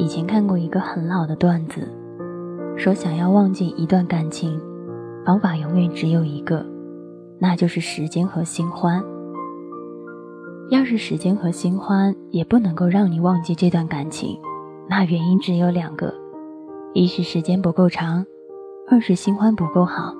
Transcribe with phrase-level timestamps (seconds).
[0.00, 1.86] 以前看过一个很老的段子，
[2.74, 4.58] 说想要忘记一段感情，
[5.26, 6.64] 方法永远只有一个，
[7.38, 9.04] 那就是时间和新欢。
[10.70, 14.40] 要是时间和新欢也不能够让你忘记这段感情，
[14.88, 16.14] 那原因只有两个：
[16.94, 18.24] 一是时间不够长，
[18.90, 20.14] 二是新欢不够好。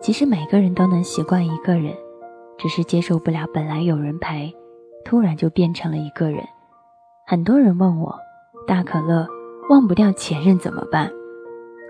[0.00, 1.94] 其实每个人都能习惯一个人，
[2.58, 4.52] 只是接受不了本来有人陪，
[5.04, 6.42] 突然就变成了一个人。
[7.24, 8.18] 很多人问我，
[8.70, 9.26] 大可乐
[9.68, 11.10] 忘不掉前任怎么办？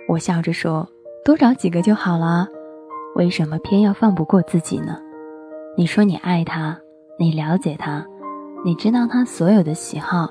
[0.08, 0.88] 我笑着说，
[1.22, 2.48] 多找几个就好了。
[3.16, 4.98] 为什么偏要放不过自己呢？
[5.76, 6.74] 你说你爱他。
[7.18, 8.06] 你了解他，
[8.64, 10.30] 你知道他所有的喜好，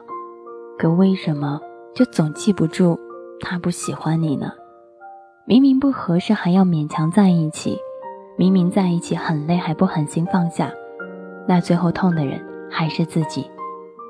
[0.79, 1.61] 可为什么
[1.93, 2.97] 就总记不住
[3.39, 4.51] 他不喜欢你呢？
[5.45, 7.77] 明明不合适还要勉强在一起，
[8.39, 10.71] 明明在一起很累还不狠心放下，
[11.47, 13.45] 那最后痛的人还是自己。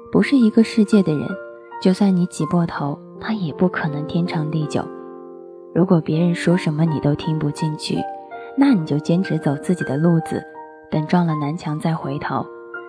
[0.10, 1.28] 不是一个世界的人，
[1.82, 4.84] 就算你挤破头，他也不可能天长地久。
[5.74, 7.98] 如果别人说什么你都听不进去，
[8.58, 10.44] 那你就坚持走自己的路子，
[10.92, 12.46] 等撞了南墙再回头。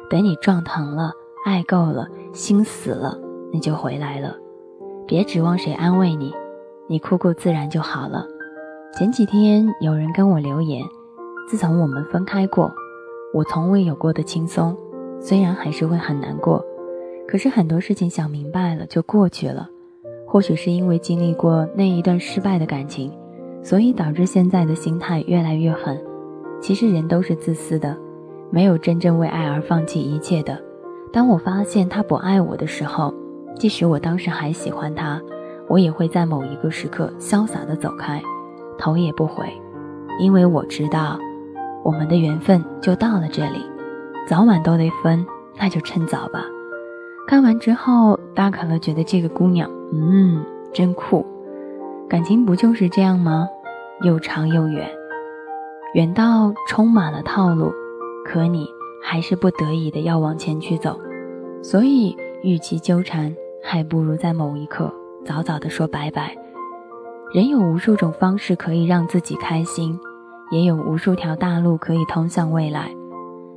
[0.09, 1.13] 等你撞疼了，
[1.45, 3.17] 爱够了，心死了，
[3.53, 4.35] 你就回来了。
[5.07, 6.33] 别指望谁安慰你，
[6.89, 8.27] 你哭哭自然就好了。
[8.93, 10.83] 前几天有人跟我留言，
[11.49, 12.73] 自从我们分开过，
[13.33, 14.77] 我从未有过的轻松。
[15.21, 16.65] 虽然还是会很难过，
[17.31, 19.71] 可是很多事情想明白了就过去了。
[20.27, 23.13] 或许是因为经历过那一段失败的感情，
[23.63, 25.97] 所以导致现在的心态越来越狠。
[26.61, 27.97] 其实人都是自私的。
[28.51, 30.61] 没有真正为爱而放弃一切的。
[31.13, 33.15] 当我发现他不爱我的时候，
[33.55, 35.23] 即使我当时还喜欢他，
[35.69, 38.21] 我也会在某一个时刻潇洒的走开，
[38.77, 39.47] 头也不回，
[40.19, 41.17] 因为我知道，
[41.85, 43.65] 我们的缘分就到了这里，
[44.29, 45.25] 早晚都得分，
[45.57, 46.45] 那就趁早吧。
[47.31, 51.25] 看完之后，大可乐觉得这个姑娘，嗯，真酷。
[52.09, 53.47] 感情不就是这样吗？
[54.03, 54.91] 又长又远，
[55.95, 57.71] 远到充满了套路。
[58.25, 58.67] 可你
[59.01, 60.99] 还是不得已的要往前去走，
[61.63, 64.93] 所以与其纠缠，还不如在某一刻
[65.25, 66.37] 早早的说拜拜。
[67.33, 69.97] 人有无数种方式可以让自己开心，
[70.51, 72.91] 也有无数条大路可以通向未来。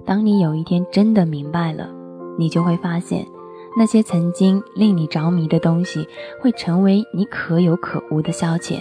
[0.05, 1.89] 当你有一天真的明白了，
[2.37, 3.25] 你就会发现，
[3.75, 6.07] 那些曾经令你着迷的东西，
[6.41, 8.79] 会成为你可有可无的消遣。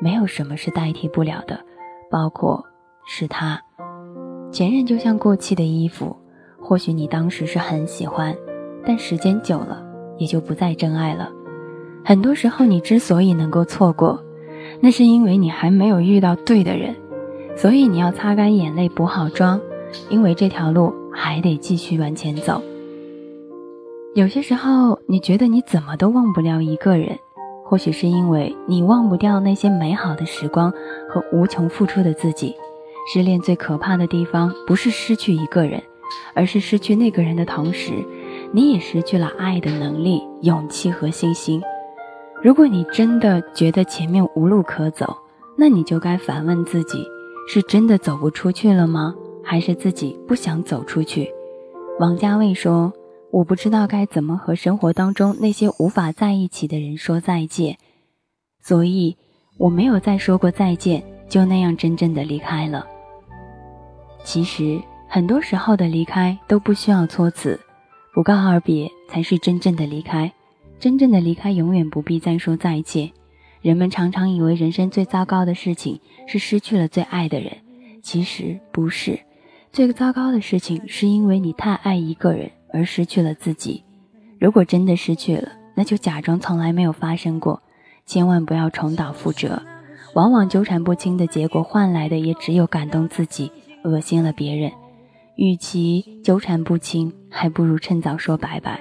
[0.00, 1.60] 没有什么是代替不了的，
[2.10, 2.64] 包括
[3.06, 3.60] 是他。
[4.50, 6.16] 前任就像过期的衣服，
[6.60, 8.34] 或许你当时是很喜欢，
[8.84, 9.82] 但时间久了
[10.18, 11.30] 也就不再真爱了。
[12.04, 14.22] 很多时候，你之所以能够错过，
[14.80, 16.94] 那是因为你还没有遇到对的人。
[17.54, 19.60] 所以你要擦干眼泪，补好妆，
[20.08, 22.60] 因为这条路还得继续往前走。
[24.14, 27.18] 有些时候，你觉得你怎么都忘不了一个人，
[27.64, 30.70] 或许是因为你忘不掉那些美好的时光
[31.08, 32.54] 和无穷付出的自己。
[33.10, 35.82] 失恋最可怕的地方，不是失去一个人，
[36.34, 37.90] 而是失去那个人的同时，
[38.52, 41.62] 你也失去了爱的能力、勇气和信心。
[42.42, 45.16] 如果你真的觉得前面无路可走，
[45.56, 47.02] 那你就该反问自己：
[47.48, 49.14] 是真的走不出去了吗？
[49.42, 51.32] 还是自己不想走出去？
[51.98, 52.92] 王家卫说
[53.32, 57.78] ：“我不知道该怎么和生活当中那些无法在一起的人说再见，
[58.60, 59.16] 所以
[59.56, 62.86] 我没有再说过再见，就那样真正的离开了。”
[64.22, 64.78] 其实
[65.08, 67.58] 很多时候的离开都不需要措辞，
[68.12, 70.30] 不告而别才是真正的离开。
[70.78, 73.10] 真正的离开永远不必再说再见。
[73.62, 77.56] 人们常常以为人生最糟糕的事情是失去了最爱的人，
[78.02, 79.18] 其实不是。
[79.72, 83.82] 最糟糕的事情是因为你太爱一个人而失去了自己。
[84.38, 87.62] 如果真的失去了，那就假装从来没有发生过，
[88.06, 89.62] 千万不要重蹈覆辙。
[90.14, 93.50] 往往纠缠不清的结果换来的也只有感动自己。
[93.84, 94.70] 恶心了别人，
[95.34, 98.80] 与其纠缠不清，还不如趁早说拜拜。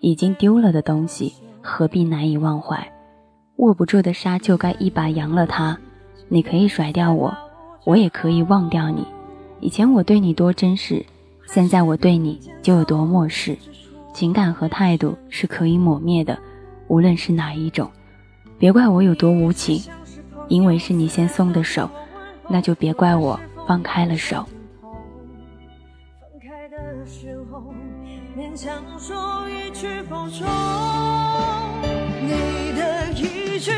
[0.00, 1.32] 已经丢了的东西，
[1.62, 2.92] 何必难以忘怀？
[3.56, 5.78] 握不住的沙，就该一把扬了它。
[6.28, 7.34] 你可以甩掉我，
[7.84, 9.06] 我也可以忘掉你。
[9.60, 11.06] 以前我对你多珍视，
[11.52, 13.54] 现在我对你就有多漠视。
[14.14, 16.38] 情感和态度是可以抹灭的，
[16.88, 17.90] 无论是哪一种。
[18.58, 19.82] 别怪我有多无情，
[20.48, 21.90] 因为是你先松的手，
[22.48, 23.38] 那就别怪我。
[23.68, 24.46] 放开了手。
[24.80, 27.74] 分开的时候，
[28.34, 30.46] 勉强说一句保重。
[32.22, 33.72] 你的一句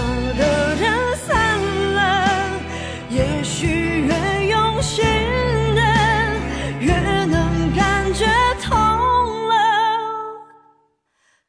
[0.00, 0.06] 走
[0.38, 1.60] 的人散
[1.94, 2.58] 了
[3.10, 3.66] 也许
[4.06, 5.04] 越用心
[5.74, 5.82] 的
[6.80, 6.94] 越
[7.26, 8.24] 能感觉
[8.62, 8.78] 痛
[9.48, 9.54] 了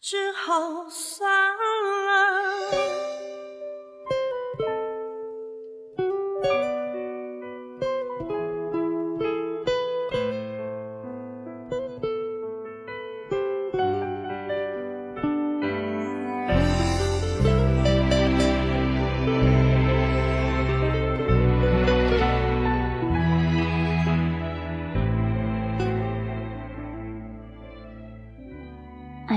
[0.02, 0.90] 只好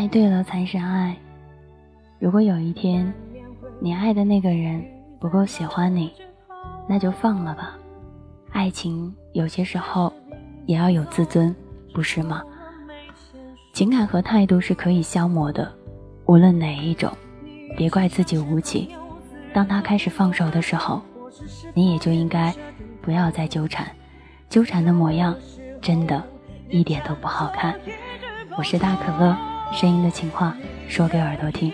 [0.04, 1.16] 爱对了才是爱。
[2.18, 3.10] 如果有一天，
[3.80, 4.84] 你爱的那个人
[5.18, 6.12] 不够喜欢你，
[6.86, 7.74] 那就放了吧。
[8.52, 10.12] 爱情有些时候
[10.66, 11.56] 也要有自尊，
[11.94, 12.42] 不是吗？
[13.72, 15.72] 情感和态度是可以消磨的，
[16.26, 17.10] 无论哪一种，
[17.74, 18.86] 别怪自己无情。
[19.54, 21.00] 当他开始放手的时候，
[21.72, 22.54] 你也就应该
[23.00, 23.90] 不要再纠缠，
[24.50, 25.34] 纠缠的模样
[25.80, 26.22] 真的
[26.68, 27.74] 一点都不好看。
[28.58, 29.53] 我是大可乐。
[29.72, 30.56] 声音的情话，
[30.88, 31.72] 说给耳朵听。